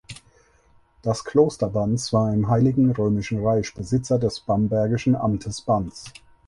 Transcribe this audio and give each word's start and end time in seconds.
Das 1.03 1.23
Kloster 1.25 1.69
Banz 1.69 2.11
war 2.11 2.33
im 2.33 2.47
Heiligen 2.47 2.89
Römischen 2.89 3.45
Reich 3.45 3.71
Besitzer 3.75 4.17
des 4.17 4.39
Bambergischen 4.39 5.15
Amtes 5.15 5.61
Banz. 5.61 6.05